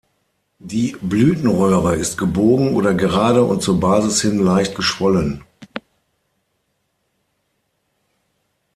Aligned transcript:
Die 0.57 0.97
Blütenröhre 0.99 1.95
ist 1.95 2.17
gebogen 2.17 2.73
oder 2.73 2.95
gerade 2.95 3.43
und 3.43 3.61
zur 3.61 3.79
Basis 3.79 4.19
hin 4.23 4.43
leicht 4.43 4.73
geschwollen. 4.73 5.43